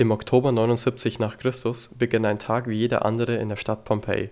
[0.00, 4.30] Im Oktober 79 nach Christus beginnt ein Tag wie jeder andere in der Stadt Pompeji.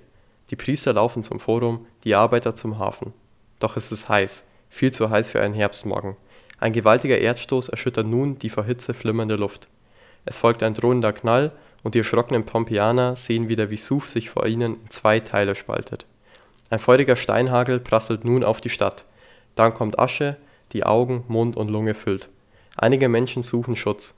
[0.49, 3.13] Die Priester laufen zum Forum, die Arbeiter zum Hafen.
[3.61, 6.17] Doch es ist heiß, viel zu heiß für einen Herbstmorgen.
[6.59, 9.69] Ein gewaltiger Erdstoß erschüttert nun die vor Hitze flimmernde Luft.
[10.25, 11.53] Es folgt ein drohender Knall
[11.83, 16.07] und die erschrockenen Pompeianer sehen, wie der Vesuv sich vor ihnen in zwei Teile spaltet.
[16.71, 19.05] Ein feuriger Steinhagel prasselt nun auf die Stadt.
[19.55, 20.39] Dann kommt Asche,
[20.73, 22.31] die Augen, Mund und Lunge füllt.
[22.75, 24.18] Einige Menschen suchen Schutz,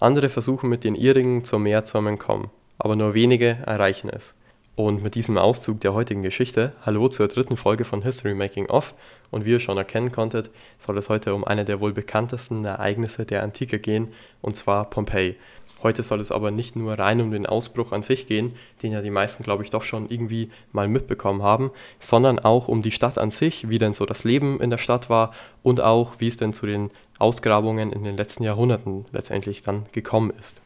[0.00, 2.48] andere versuchen mit den ihrigen zum Meer zu entkommen,
[2.78, 4.34] aber nur wenige erreichen es.
[4.74, 8.94] Und mit diesem Auszug der heutigen Geschichte, hallo zur dritten Folge von History Making Off.
[9.30, 13.26] Und wie ihr schon erkennen konntet, soll es heute um eine der wohl bekanntesten Ereignisse
[13.26, 14.08] der Antike gehen,
[14.40, 15.36] und zwar Pompeji.
[15.82, 19.00] Heute soll es aber nicht nur rein um den Ausbruch an sich gehen, den ja
[19.00, 23.16] die meisten, glaube ich, doch schon irgendwie mal mitbekommen haben, sondern auch um die Stadt
[23.16, 26.36] an sich, wie denn so das Leben in der Stadt war und auch, wie es
[26.36, 30.60] denn zu den Ausgrabungen in den letzten Jahrhunderten letztendlich dann gekommen ist.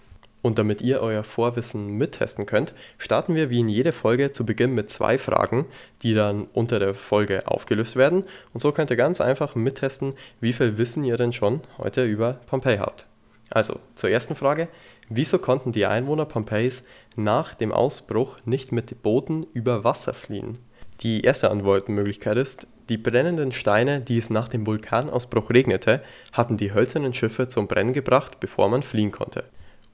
[0.44, 4.74] Und damit ihr euer Vorwissen mittesten könnt, starten wir wie in jede Folge zu Beginn
[4.74, 5.64] mit zwei Fragen,
[6.02, 8.24] die dann unter der Folge aufgelöst werden.
[8.52, 12.40] Und so könnt ihr ganz einfach mittesten, wie viel Wissen ihr denn schon heute über
[12.46, 13.06] Pompeji habt.
[13.54, 14.68] Also zur ersten Frage.
[15.08, 20.58] Wieso konnten die Einwohner Pompeis nach dem Ausbruch nicht mit Booten über Wasser fliehen?
[21.00, 26.74] Die erste Antwortmöglichkeit ist, die brennenden Steine, die es nach dem Vulkanausbruch regnete, hatten die
[26.74, 29.44] hölzernen Schiffe zum Brennen gebracht, bevor man fliehen konnte.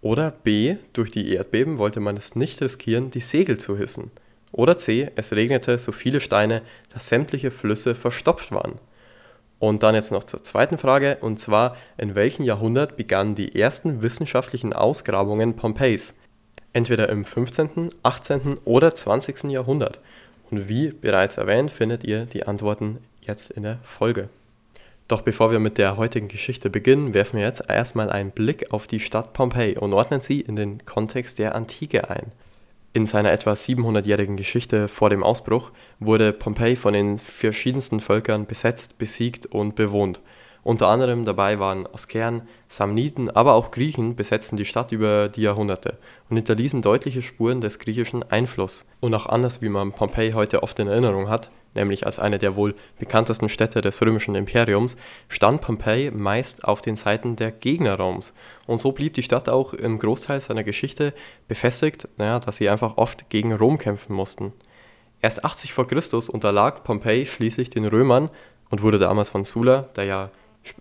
[0.01, 4.11] Oder B, durch die Erdbeben wollte man es nicht riskieren, die Segel zu hissen.
[4.53, 8.81] Oder C, es regnete so viele Steine, dass sämtliche Flüsse verstopft waren.
[9.61, 14.03] Und dann jetzt noch zur zweiten Frage, und zwar, in welchem Jahrhundert begannen die ersten
[14.03, 16.15] wissenschaftlichen Ausgrabungen Pompeis?
[16.73, 18.59] Entweder im 15., 18.
[18.65, 19.45] oder 20.
[19.45, 20.01] Jahrhundert.
[20.51, 24.31] Und wie bereits erwähnt, findet ihr die Antworten jetzt in der Folge.
[25.09, 28.87] Doch bevor wir mit der heutigen Geschichte beginnen, werfen wir jetzt erstmal einen Blick auf
[28.87, 32.33] die Stadt Pompeji und ordnen sie in den Kontext der Antike ein.
[32.93, 38.99] In seiner etwa 700-jährigen Geschichte vor dem Ausbruch wurde Pompeji von den verschiedensten Völkern besetzt,
[38.99, 40.21] besiegt und bewohnt.
[40.65, 45.99] Unter anderem dabei waren Askern, Samniten, aber auch Griechen besetzten die Stadt über die Jahrhunderte
[46.29, 48.87] und hinterließen deutliche Spuren des griechischen Einflusses.
[48.99, 52.57] Und auch anders, wie man Pompeji heute oft in Erinnerung hat, nämlich als eine der
[52.57, 54.97] wohl bekanntesten Städte des römischen Imperiums,
[55.29, 58.35] stand Pompeji meist auf den Seiten der Gegnerraums.
[58.67, 61.15] Und so blieb die Stadt auch im Großteil seiner Geschichte
[61.49, 64.53] befestigt, naja, dass sie einfach oft gegen Rom kämpfen mussten.
[65.23, 65.85] Erst 80 v.
[65.85, 66.03] Chr.
[66.33, 68.31] unterlag Pompeji schließlich den Römern
[68.71, 70.31] und wurde damals von Sulla, der ja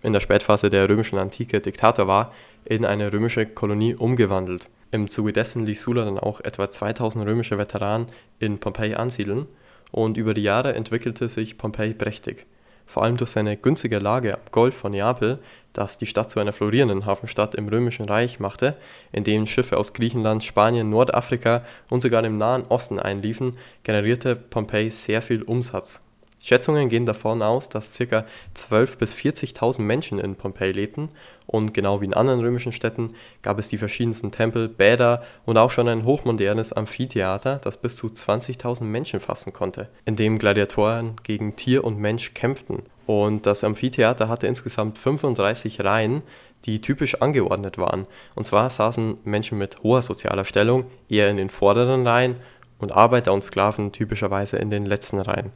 [0.02, 2.32] in der Spätphase der römischen Antike Diktator war,
[2.64, 4.66] in eine römische Kolonie umgewandelt.
[4.92, 8.08] Im Zuge dessen ließ Sulla dann auch etwa 2000 römische Veteranen
[8.38, 9.46] in Pompeji ansiedeln
[9.92, 12.46] und über die Jahre entwickelte sich Pompeji prächtig.
[12.86, 15.38] Vor allem durch seine günstige Lage am Golf von Neapel,
[15.72, 18.76] das die Stadt zu einer florierenden Hafenstadt im Römischen Reich machte,
[19.12, 24.90] in dem Schiffe aus Griechenland, Spanien, Nordafrika und sogar dem Nahen Osten einliefen, generierte Pompeji
[24.90, 26.00] sehr viel Umsatz
[26.42, 28.24] Schätzungen gehen davon aus, dass ca.
[28.56, 31.10] 12.000 bis 40.000 Menschen in Pompeji lebten
[31.46, 33.12] und genau wie in anderen römischen Städten
[33.42, 38.06] gab es die verschiedensten Tempel, Bäder und auch schon ein hochmodernes Amphitheater, das bis zu
[38.06, 42.84] 20.000 Menschen fassen konnte, in dem Gladiatoren gegen Tier und Mensch kämpften.
[43.04, 46.22] Und das Amphitheater hatte insgesamt 35 Reihen,
[46.64, 48.06] die typisch angeordnet waren.
[48.34, 52.36] Und zwar saßen Menschen mit hoher sozialer Stellung eher in den vorderen Reihen
[52.78, 55.52] und Arbeiter und Sklaven typischerweise in den letzten Reihen.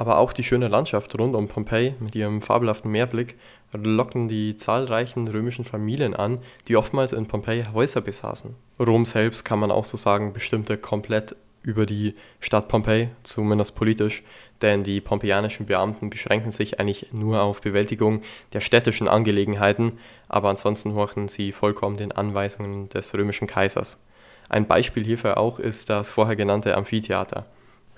[0.00, 3.36] Aber auch die schöne Landschaft rund um Pompeji mit ihrem fabelhaften Meerblick
[3.74, 6.38] locken die zahlreichen römischen Familien an,
[6.68, 8.56] die oftmals in Pompeji Häuser besaßen.
[8.80, 14.22] Rom selbst kann man auch so sagen, bestimmte komplett über die Stadt Pompeji, zumindest politisch,
[14.62, 18.22] denn die pompeianischen Beamten beschränken sich eigentlich nur auf Bewältigung
[18.54, 24.02] der städtischen Angelegenheiten, aber ansonsten horchen sie vollkommen den Anweisungen des römischen Kaisers.
[24.48, 27.44] Ein Beispiel hierfür auch ist das vorher genannte Amphitheater.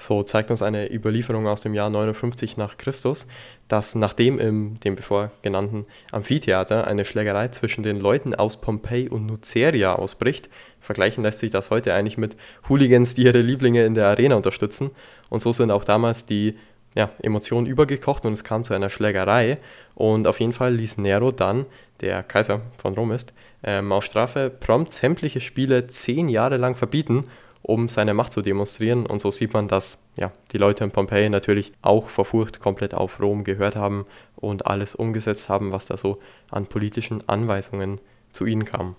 [0.03, 3.29] So zeigt uns eine Überlieferung aus dem Jahr 59 nach Christus,
[3.69, 9.27] dass nachdem im dem bevor genannten Amphitheater eine Schlägerei zwischen den Leuten aus Pompeji und
[9.27, 10.49] Nuceria ausbricht,
[10.81, 12.37] vergleichen lässt sich das heute eigentlich mit
[12.69, 14.91] Hooligans, die ihre Lieblinge in der Arena unterstützen.
[15.31, 16.57] Und so sind auch damals die
[16.97, 19.59] ja, Emotionen übergekocht und es kam zu einer Schlägerei.
[19.95, 21.65] Und auf jeden Fall ließ Nero dann,
[22.01, 23.33] der Kaiser von Rom ist,
[23.63, 27.29] ähm, auf Strafe prompt sämtliche Spiele zehn Jahre lang verbieten
[27.63, 29.07] um seine Macht zu demonstrieren.
[29.07, 32.95] Und so sieht man, dass ja, die Leute in Pompeji natürlich auch vor Furcht komplett
[32.95, 34.07] auf Rom gehört haben
[34.37, 36.19] und alles umgesetzt haben, was da so
[36.51, 38.01] an politischen Anweisungen
[38.33, 38.97] zu ihnen kam.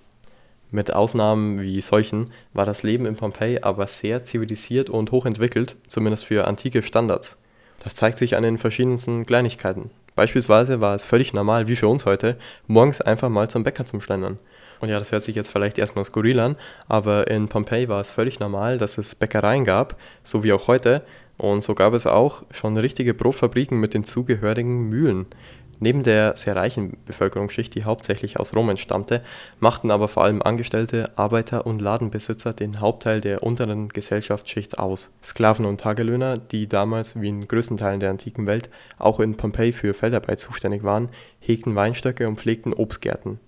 [0.71, 6.25] Mit Ausnahmen wie solchen war das Leben in Pompeji aber sehr zivilisiert und hochentwickelt, zumindest
[6.25, 7.37] für antike Standards.
[7.83, 9.91] Das zeigt sich an den verschiedensten Kleinigkeiten.
[10.15, 13.99] Beispielsweise war es völlig normal, wie für uns heute, morgens einfach mal zum Bäcker zu
[13.99, 14.39] schlendern.
[14.83, 16.57] Und ja, das hört sich jetzt vielleicht erstmal skurril an,
[16.89, 21.03] aber in Pompeji war es völlig normal, dass es Bäckereien gab, so wie auch heute.
[21.37, 25.27] Und so gab es auch schon richtige Brotfabriken mit den zugehörigen Mühlen.
[25.79, 29.23] Neben der sehr reichen Bevölkerungsschicht, die hauptsächlich aus Rom entstammte,
[29.61, 35.11] machten aber vor allem Angestellte, Arbeiter und Ladenbesitzer den Hauptteil der unteren Gesellschaftsschicht aus.
[35.23, 39.71] Sklaven und Tagelöhner, die damals wie in größten Teilen der antiken Welt auch in Pompeji
[39.71, 41.07] für Feldarbeit zuständig waren,
[41.39, 43.39] hegten Weinstöcke und pflegten Obstgärten.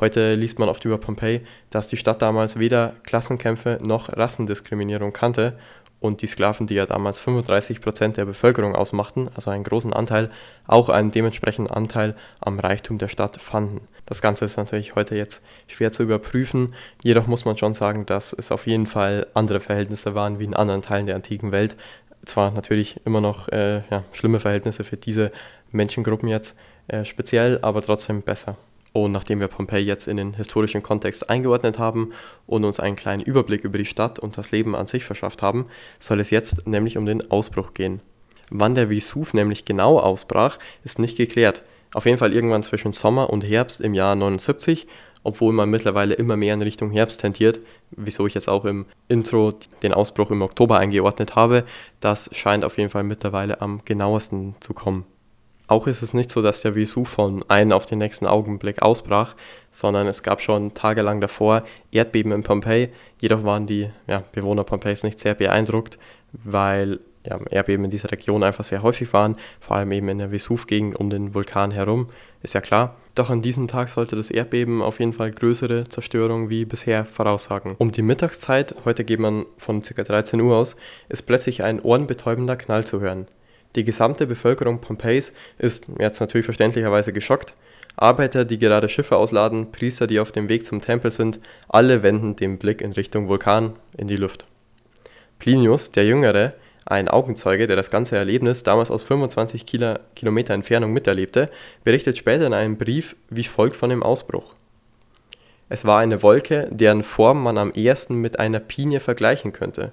[0.00, 5.58] Heute liest man oft über Pompeji, dass die Stadt damals weder Klassenkämpfe noch Rassendiskriminierung kannte
[6.00, 10.30] und die Sklaven, die ja damals 35 Prozent der Bevölkerung ausmachten, also einen großen Anteil,
[10.66, 13.86] auch einen dementsprechenden Anteil am Reichtum der Stadt fanden.
[14.06, 18.32] Das Ganze ist natürlich heute jetzt schwer zu überprüfen, jedoch muss man schon sagen, dass
[18.32, 21.76] es auf jeden Fall andere Verhältnisse waren wie in anderen Teilen der antiken Welt.
[22.24, 25.30] Zwar natürlich immer noch äh, ja, schlimme Verhältnisse für diese
[25.70, 26.56] Menschengruppen jetzt
[26.88, 28.56] äh, speziell, aber trotzdem besser.
[28.92, 32.12] Und nachdem wir Pompeji jetzt in den historischen Kontext eingeordnet haben
[32.46, 35.66] und uns einen kleinen Überblick über die Stadt und das Leben an sich verschafft haben,
[35.98, 38.00] soll es jetzt nämlich um den Ausbruch gehen.
[38.50, 41.62] Wann der Vesuv nämlich genau ausbrach, ist nicht geklärt.
[41.92, 44.88] Auf jeden Fall irgendwann zwischen Sommer und Herbst im Jahr 79,
[45.22, 47.60] obwohl man mittlerweile immer mehr in Richtung Herbst tendiert,
[47.90, 49.52] wieso ich jetzt auch im Intro
[49.82, 51.64] den Ausbruch im Oktober eingeordnet habe.
[52.00, 55.04] Das scheint auf jeden Fall mittlerweile am genauesten zu kommen.
[55.70, 59.36] Auch ist es nicht so, dass der Vesuv von einem auf den nächsten Augenblick ausbrach,
[59.70, 61.62] sondern es gab schon tagelang davor
[61.92, 62.88] Erdbeben in Pompeji.
[63.20, 65.96] Jedoch waren die ja, Bewohner Pompejis nicht sehr beeindruckt,
[66.32, 70.32] weil ja, Erdbeben in dieser Region einfach sehr häufig waren, vor allem eben in der
[70.32, 72.08] Vesuv-Gegend um den Vulkan herum,
[72.42, 72.96] ist ja klar.
[73.14, 77.76] Doch an diesem Tag sollte das Erdbeben auf jeden Fall größere Zerstörung wie bisher voraussagen.
[77.78, 80.02] Um die Mittagszeit, heute geht man von ca.
[80.02, 80.74] 13 Uhr aus,
[81.08, 83.28] ist plötzlich ein ohrenbetäubender Knall zu hören.
[83.76, 87.54] Die gesamte Bevölkerung Pompeis ist jetzt natürlich verständlicherweise geschockt.
[87.96, 91.38] Arbeiter, die gerade Schiffe ausladen, Priester, die auf dem Weg zum Tempel sind,
[91.68, 94.44] alle wenden den Blick in Richtung Vulkan in die Luft.
[95.38, 100.92] Plinius, der Jüngere, ein Augenzeuge, der das ganze Erlebnis damals aus 25 Kilo Kilometer Entfernung
[100.92, 101.50] miterlebte,
[101.84, 104.54] berichtet später in einem Brief wie folgt von dem Ausbruch.
[105.68, 109.92] Es war eine Wolke, deren Form man am ehesten mit einer Pinie vergleichen könnte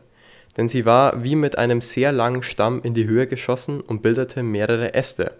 [0.57, 4.44] denn sie war wie mit einem sehr langen Stamm in die Höhe geschossen und bildete
[4.44, 5.33] mehrere Äste.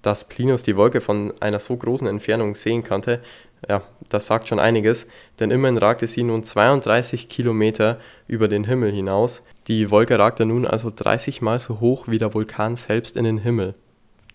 [0.00, 3.20] Dass Plinius die Wolke von einer so großen Entfernung sehen konnte,
[3.68, 5.08] ja, das sagt schon einiges,
[5.40, 7.98] denn immerhin ragte sie nun 32 Kilometer
[8.28, 9.44] über den Himmel hinaus.
[9.66, 13.38] Die Wolke ragte nun also 30 Mal so hoch wie der Vulkan selbst in den
[13.38, 13.74] Himmel.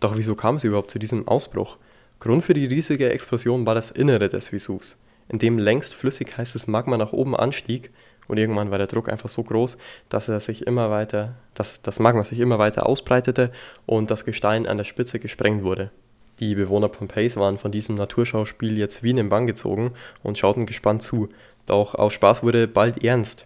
[0.01, 1.77] Doch wieso kam sie überhaupt zu diesem Ausbruch?
[2.19, 4.97] Grund für die riesige Explosion war das Innere des Vesuvs,
[5.29, 7.91] in dem längst flüssig heißes Magma nach oben anstieg
[8.27, 9.77] und irgendwann war der Druck einfach so groß,
[10.09, 13.51] dass er sich immer weiter, dass das Magma sich immer weiter ausbreitete
[13.85, 15.91] und das Gestein an der Spitze gesprengt wurde.
[16.39, 19.93] Die Bewohner Pompeis waren von diesem Naturschauspiel jetzt wie in den Bann gezogen
[20.23, 21.29] und schauten gespannt zu.
[21.65, 23.45] Doch aus Spaß wurde bald ernst,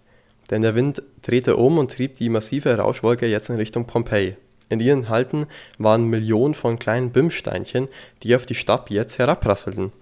[0.50, 4.36] denn der Wind drehte um und trieb die massive Rauschwolke jetzt in Richtung Pompeji.
[4.70, 5.48] In ihren Halten
[5.78, 7.88] waren Millionen von kleinen Bimssteinchen,
[8.24, 9.94] die auf die Stadt jetzt herabrasselten.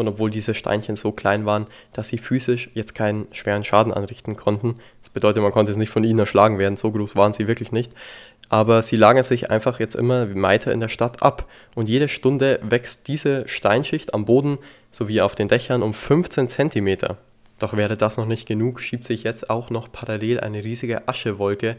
[0.00, 4.34] Und obwohl diese Steinchen so klein waren, dass sie physisch jetzt keinen schweren Schaden anrichten
[4.34, 7.46] konnten, das bedeutet, man konnte es nicht von ihnen erschlagen werden, so groß waren sie
[7.46, 7.92] wirklich nicht,
[8.48, 11.46] aber sie lagern sich einfach jetzt immer weiter in der Stadt ab.
[11.74, 14.56] Und jede Stunde wächst diese Steinschicht am Boden
[14.90, 16.96] sowie auf den Dächern um 15 cm.
[17.58, 21.76] Doch wäre das noch nicht genug, schiebt sich jetzt auch noch parallel eine riesige Aschewolke,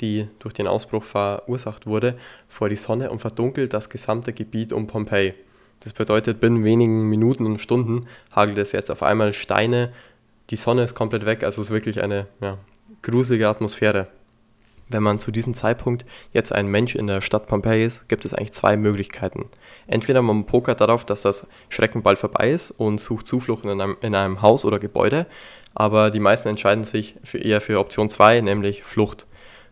[0.00, 2.16] die durch den Ausbruch verursacht wurde,
[2.48, 5.34] vor die Sonne und verdunkelt das gesamte Gebiet um Pompeji.
[5.80, 9.92] Das bedeutet, binnen wenigen Minuten und Stunden hagelt es jetzt auf einmal Steine,
[10.50, 12.58] die Sonne ist komplett weg, also es ist wirklich eine ja,
[13.02, 14.08] gruselige Atmosphäre.
[14.88, 18.34] Wenn man zu diesem Zeitpunkt jetzt ein Mensch in der Stadt Pompeji ist, gibt es
[18.34, 19.48] eigentlich zwei Möglichkeiten.
[19.86, 23.96] Entweder man pokert darauf, dass das Schrecken bald vorbei ist und sucht Zuflucht in einem,
[24.02, 25.26] in einem Haus oder Gebäude,
[25.74, 29.26] aber die meisten entscheiden sich für eher für Option 2, nämlich Flucht.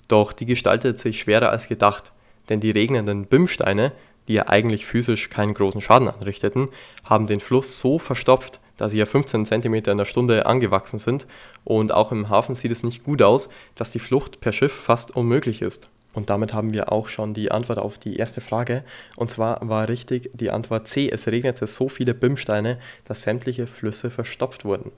[0.08, 2.12] Doch die gestaltet sich schwerer als gedacht,
[2.48, 3.92] denn die regnenden Bimsteine
[4.28, 6.68] die ja eigentlich physisch keinen großen Schaden anrichteten,
[7.04, 11.26] haben den Fluss so verstopft, dass sie ja 15 cm in der Stunde angewachsen sind
[11.64, 15.14] und auch im Hafen sieht es nicht gut aus, dass die Flucht per Schiff fast
[15.16, 15.90] unmöglich ist.
[16.14, 18.84] Und damit haben wir auch schon die Antwort auf die erste Frage.
[19.16, 21.08] Und zwar war richtig die Antwort C.
[21.08, 24.92] Es regnete so viele Bimsteine, dass sämtliche Flüsse verstopft wurden.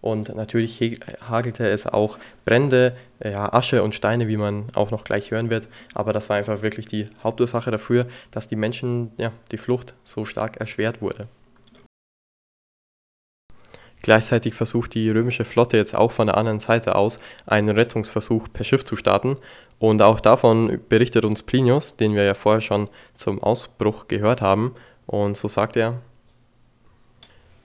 [0.00, 0.80] Und natürlich
[1.28, 5.68] hagelte es auch Brände, ja, Asche und Steine, wie man auch noch gleich hören wird.
[5.94, 10.24] Aber das war einfach wirklich die Hauptursache dafür, dass die Menschen, ja, die Flucht so
[10.24, 11.28] stark erschwert wurde.
[14.02, 18.64] Gleichzeitig versucht die römische Flotte jetzt auch von der anderen Seite aus einen Rettungsversuch per
[18.64, 19.36] Schiff zu starten.
[19.78, 24.74] Und auch davon berichtet uns Plinius, den wir ja vorher schon zum Ausbruch gehört haben.
[25.06, 26.00] Und so sagt er,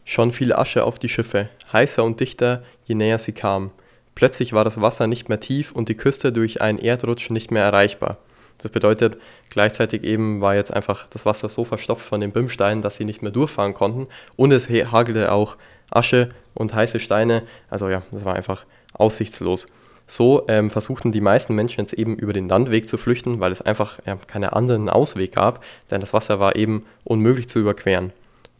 [0.06, 3.72] Schon fiel Asche auf die Schiffe, heißer und dichter, je näher sie kamen.
[4.14, 7.64] Plötzlich war das Wasser nicht mehr tief und die Küste durch einen Erdrutsch nicht mehr
[7.64, 8.18] erreichbar.
[8.60, 9.18] Das bedeutet,
[9.50, 13.22] gleichzeitig eben war jetzt einfach das Wasser so verstopft von den Bimsteinen, dass sie nicht
[13.22, 14.08] mehr durchfahren konnten.
[14.38, 15.58] Und es hagelte auch
[15.90, 17.44] Asche und heiße Steine.
[17.70, 19.68] Also ja, das war einfach aussichtslos.
[20.08, 23.62] So ähm, versuchten die meisten Menschen jetzt eben über den Landweg zu flüchten, weil es
[23.62, 28.14] einfach ja, keinen anderen Ausweg gab, denn das Wasser war eben unmöglich zu überqueren.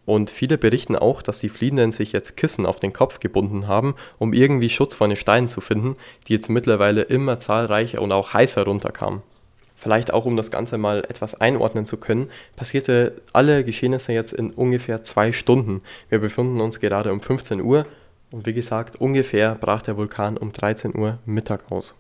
[0.06, 3.96] Und viele berichten auch, dass die Fliehenden sich jetzt Kissen auf den Kopf gebunden haben,
[4.20, 5.96] um irgendwie Schutz vor den Steinen zu finden,
[6.28, 9.24] die jetzt mittlerweile immer zahlreicher und auch heißer runterkamen.
[9.76, 14.52] Vielleicht auch, um das Ganze mal etwas einordnen zu können, passierte alle Geschehnisse jetzt in
[14.52, 15.82] ungefähr zwei Stunden.
[16.10, 17.86] Wir befinden uns gerade um 15 Uhr
[18.32, 21.96] und wie gesagt, ungefähr brach der Vulkan um 13 Uhr Mittag aus.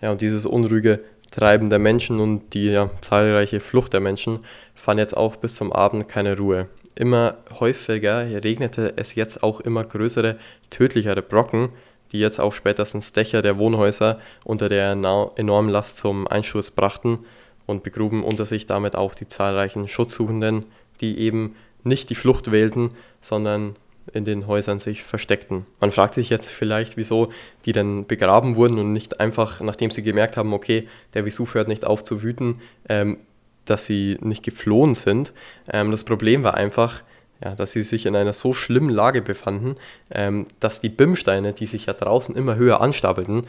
[0.00, 4.40] Ja, und dieses unruhige Treiben der Menschen und die ja, zahlreiche Flucht der Menschen
[4.74, 6.68] fand jetzt auch bis zum Abend keine Ruhe.
[6.94, 10.38] Immer häufiger regnete es jetzt auch immer größere,
[10.70, 11.70] tödlichere Brocken,
[12.12, 17.20] die jetzt auch spätestens Dächer der Wohnhäuser unter der enormen Last zum Einsturz brachten
[17.66, 20.66] und begruben unter sich damit auch die zahlreichen Schutzsuchenden,
[21.00, 23.76] die eben nicht die Flucht wählten, sondern
[24.12, 25.64] in den Häusern sich versteckten.
[25.80, 27.32] Man fragt sich jetzt vielleicht, wieso
[27.64, 31.68] die denn begraben wurden und nicht einfach, nachdem sie gemerkt haben, okay, der Vesuv hört
[31.68, 33.18] nicht auf zu wüten, ähm,
[33.64, 35.32] dass sie nicht geflohen sind.
[35.70, 37.02] Ähm, das Problem war einfach,
[37.42, 39.76] ja, dass sie sich in einer so schlimmen Lage befanden,
[40.10, 43.42] ähm, dass die Bimsteine, die sich ja draußen immer höher anstapelten,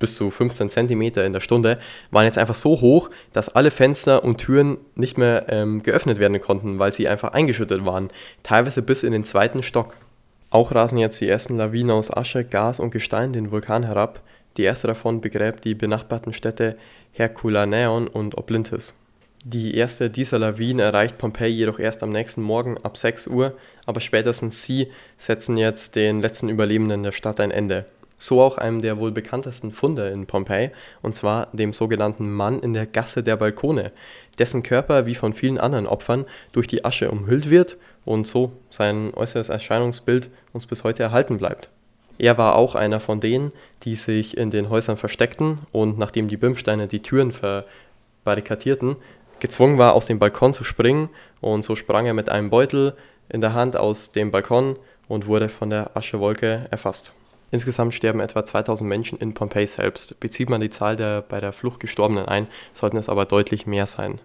[0.00, 1.78] bis zu 15 cm in der Stunde,
[2.10, 6.40] waren jetzt einfach so hoch, dass alle Fenster und Türen nicht mehr ähm, geöffnet werden
[6.40, 8.08] konnten, weil sie einfach eingeschüttet waren,
[8.42, 9.94] teilweise bis in den zweiten Stock.
[10.48, 14.20] Auch rasen jetzt die ersten Lawinen aus Asche, Gas und Gestein den Vulkan herab.
[14.56, 16.76] Die erste davon begräbt die benachbarten Städte
[17.12, 18.94] Herculaneum und Oplynthus.
[19.44, 23.54] Die erste dieser Lawinen erreicht Pompeji jedoch erst am nächsten Morgen ab 6 Uhr,
[23.86, 27.86] aber spätestens sie setzen jetzt den letzten Überlebenden der Stadt ein Ende.
[28.18, 32.74] So auch einem der wohl bekanntesten Funde in Pompeji, und zwar dem sogenannten Mann in
[32.74, 33.92] der Gasse der Balkone,
[34.38, 39.14] dessen Körper wie von vielen anderen Opfern durch die Asche umhüllt wird und so sein
[39.14, 41.70] äußeres Erscheinungsbild uns bis heute erhalten bleibt.
[42.18, 43.52] Er war auch einer von denen,
[43.84, 48.96] die sich in den Häusern versteckten und nachdem die Bimsteine die Türen verbarrikadierten,
[49.40, 51.08] gezwungen war, aus dem Balkon zu springen
[51.40, 52.94] und so sprang er mit einem Beutel
[53.28, 54.76] in der Hand aus dem Balkon
[55.08, 57.12] und wurde von der Aschewolke erfasst.
[57.50, 60.20] Insgesamt sterben etwa 2000 Menschen in Pompeji selbst.
[60.20, 63.86] Bezieht man die Zahl der bei der Flucht Gestorbenen ein, sollten es aber deutlich mehr
[63.86, 64.20] sein.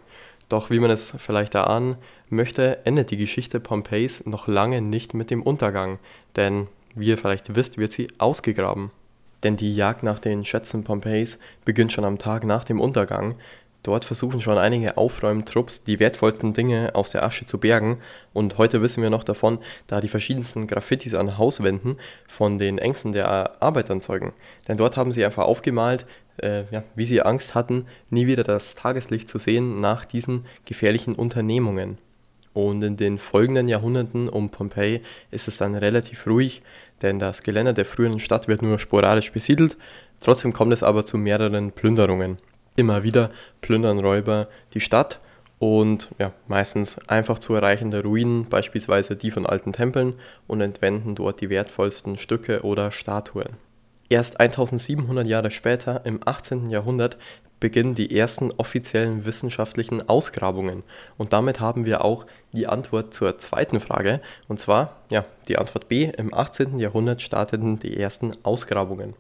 [0.48, 1.98] Doch wie man es vielleicht erahnen
[2.30, 5.98] möchte, endet die Geschichte Pompejis noch lange nicht mit dem Untergang,
[6.36, 8.92] denn wie ihr vielleicht wisst, wird sie ausgegraben.
[9.44, 13.36] Denn die Jagd nach den Schätzen Pompejis beginnt schon am Tag nach dem Untergang,
[13.86, 18.00] Dort versuchen schon einige Aufräumtrupps die wertvollsten Dinge aus der Asche zu bergen
[18.34, 23.12] und heute wissen wir noch davon, da die verschiedensten Graffitis an Hauswänden von den Ängsten
[23.12, 24.34] der Arbeitern zeugen.
[24.68, 26.08] Denn dort haben sie einfach aufgemalt,
[26.42, 31.14] äh, ja, wie sie Angst hatten, nie wieder das Tageslicht zu sehen nach diesen gefährlichen
[31.14, 32.00] Unternehmungen.
[32.56, 36.64] Und in den folgenden Jahrhunderten um Pompeji ist es dann relativ ruhig,
[37.04, 39.78] denn das Gelände der früheren Stadt wird nur sporadisch besiedelt,
[40.22, 42.40] trotzdem kommt es aber zu mehreren Plünderungen.
[42.76, 45.20] Immer wieder plündern Räuber die Stadt
[45.60, 50.14] und ja, meistens einfach zu erreichende Ruinen, beispielsweise die von alten Tempeln,
[50.48, 53.58] und entwenden dort die wertvollsten Stücke oder Statuen.
[54.10, 56.70] Erst 1700 Jahre später, im 18.
[56.70, 57.18] Jahrhundert,
[57.60, 60.84] beginnen die ersten offiziellen wissenschaftlichen Ausgrabungen.
[61.18, 64.22] Und damit haben wir auch die Antwort zur zweiten Frage.
[64.48, 66.78] Und zwar, ja, die Antwort B, im 18.
[66.78, 69.16] Jahrhundert starteten die ersten Ausgrabungen.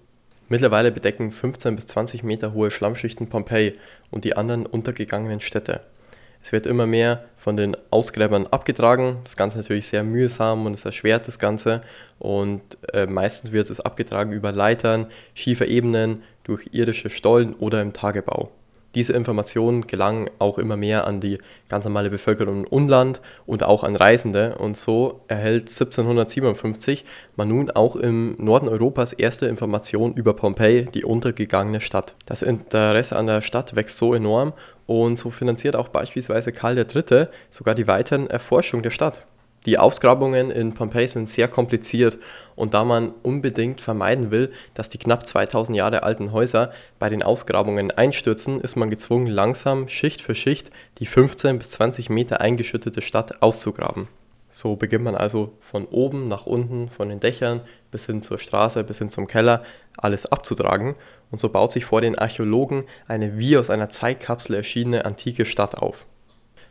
[0.47, 3.73] Mittlerweile bedecken 15 bis 20 Meter hohe Schlammschichten Pompeji
[4.11, 5.81] und die anderen untergegangenen Städte.
[6.45, 9.17] Es wird immer mehr von den Ausgräbern abgetragen.
[9.23, 11.81] Das Ganze natürlich sehr mühsam und es erschwert das Ganze.
[12.19, 12.61] Und
[12.93, 18.51] äh, meistens wird es abgetragen über Leitern, schiefe Ebenen, durch irdische Stollen oder im Tagebau.
[18.95, 21.37] Diese Informationen gelangen auch immer mehr an die
[21.67, 27.03] ganz normale Bevölkerung im Unland und auch an Reisende und so erhält 1757
[27.35, 32.15] man nun auch im Norden Europas erste Informationen über Pompeji, die untergegangene Stadt.
[32.25, 34.53] Das Interesse an der Stadt wächst so enorm
[34.87, 37.27] und so finanziert auch beispielsweise Karl III.
[37.49, 39.25] sogar die weiteren Erforschung der Stadt.
[39.65, 42.19] Die Ausgrabungen in Pompeji sind sehr kompliziert
[42.55, 47.23] und da man unbedingt vermeiden will, dass die knapp 2000 Jahre alten Häuser bei den
[47.23, 50.69] Ausgrabungen einstürzen, ist man gezwungen, langsam Schicht für Schicht
[50.99, 54.07] die 15 bis 20 Meter eingeschüttete Stadt auszugraben.
[54.51, 58.83] So beginnt man also von oben nach unten, von den Dächern bis hin zur Straße,
[58.83, 59.63] bis hin zum Keller,
[59.97, 60.95] alles abzutragen
[61.31, 65.75] und so baut sich vor den Archäologen eine wie aus einer Zeitkapsel erschienene antike Stadt
[65.75, 66.05] auf.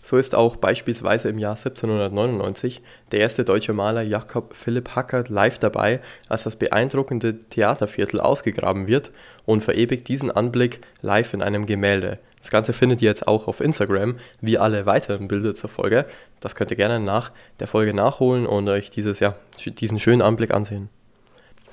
[0.05, 5.59] So ist auch beispielsweise im Jahr 1799 der erste deutsche Maler Jakob Philipp Hackert live
[5.59, 9.13] dabei, als das beeindruckende Theaterviertel ausgegraben wird
[9.47, 12.19] und verewigt diesen Anblick live in einem Gemälde.
[12.39, 16.05] Das Ganze findet ihr jetzt auch auf Instagram, wie alle weiteren Bilder zur Folge.
[16.41, 20.53] Das könnt ihr gerne nach der Folge nachholen und euch dieses, ja, diesen schönen Anblick
[20.53, 20.91] ansehen.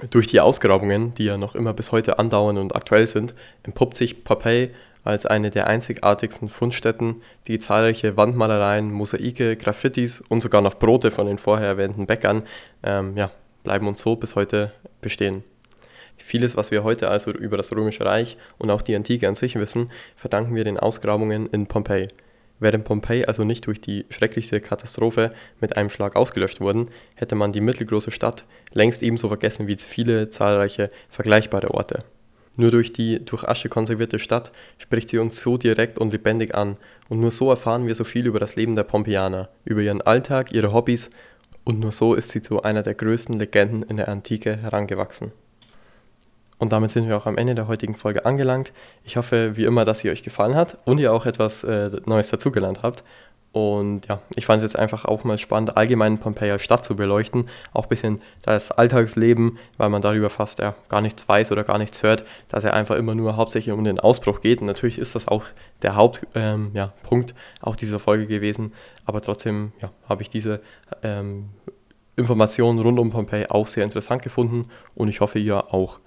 [0.09, 4.23] Durch die Ausgrabungen, die ja noch immer bis heute andauern und aktuell sind, entpuppt sich
[4.23, 4.71] Pompeji
[5.03, 11.27] als eine der einzigartigsten Fundstätten, die zahlreiche Wandmalereien, Mosaike, Graffitis und sogar noch Brote von
[11.27, 12.43] den vorher erwähnten Bäckern
[12.83, 13.31] ähm, ja,
[13.63, 15.43] bleiben uns so bis heute bestehen.
[16.17, 19.55] Vieles, was wir heute also über das Römische Reich und auch die Antike an sich
[19.55, 22.09] wissen, verdanken wir den Ausgrabungen in Pompeji.
[22.59, 27.51] Wären Pompeji also nicht durch die schrecklichste Katastrophe mit einem Schlag ausgelöscht worden, hätte man
[27.51, 32.03] die mittelgroße Stadt längst ebenso vergessen wie viele zahlreiche vergleichbare Orte.
[32.57, 36.77] Nur durch die durch Asche konservierte Stadt spricht sie uns so direkt und lebendig an,
[37.09, 40.51] und nur so erfahren wir so viel über das Leben der Pompeianer, über ihren Alltag,
[40.51, 41.09] ihre Hobbys,
[41.63, 45.31] und nur so ist sie zu einer der größten Legenden in der Antike herangewachsen.
[46.57, 48.71] Und damit sind wir auch am Ende der heutigen Folge angelangt.
[49.03, 52.29] Ich hoffe, wie immer, dass sie euch gefallen hat und ihr auch etwas äh, Neues
[52.29, 53.03] dazugelernt habt.
[53.53, 56.95] Und ja, ich fand es jetzt einfach auch mal spannend, allgemein Pompeji als Stadt zu
[56.95, 57.49] beleuchten.
[57.73, 61.77] Auch ein bisschen das Alltagsleben, weil man darüber fast ja, gar nichts weiß oder gar
[61.77, 64.61] nichts hört, dass er einfach immer nur hauptsächlich um den Ausbruch geht.
[64.61, 65.43] Und natürlich ist das auch
[65.81, 66.93] der Hauptpunkt ähm, ja,
[67.59, 68.71] auch dieser Folge gewesen.
[69.05, 70.61] Aber trotzdem ja, habe ich diese
[71.03, 71.49] ähm,
[72.15, 75.99] Informationen rund um Pompeji auch sehr interessant gefunden und ich hoffe, ihr auch.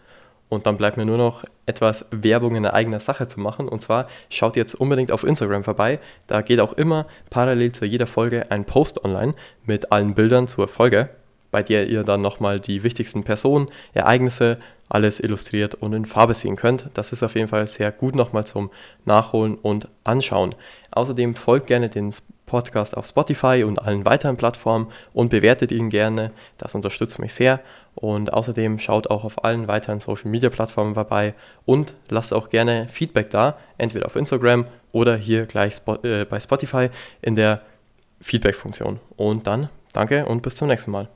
[0.48, 3.68] Und dann bleibt mir nur noch etwas Werbung in eigener Sache zu machen.
[3.68, 5.98] Und zwar schaut jetzt unbedingt auf Instagram vorbei.
[6.26, 9.34] Da geht auch immer parallel zu jeder Folge ein Post online
[9.64, 11.10] mit allen Bildern zur Folge,
[11.50, 14.58] bei der ihr dann nochmal die wichtigsten Personen, Ereignisse,
[14.88, 16.88] alles illustriert und in Farbe sehen könnt.
[16.94, 18.70] Das ist auf jeden Fall sehr gut nochmal zum
[19.04, 20.54] Nachholen und Anschauen.
[20.92, 22.12] Außerdem folgt gerne den
[22.46, 26.30] Podcast auf Spotify und allen weiteren Plattformen und bewertet ihn gerne.
[26.58, 27.60] Das unterstützt mich sehr.
[27.94, 31.34] Und außerdem schaut auch auf allen weiteren Social Media Plattformen vorbei
[31.64, 36.90] und lasst auch gerne Feedback da, entweder auf Instagram oder hier gleich äh, bei Spotify
[37.22, 37.62] in der
[38.20, 39.00] Feedback-Funktion.
[39.16, 41.08] Und dann danke und bis zum nächsten Mal.